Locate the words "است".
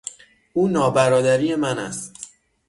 1.79-2.13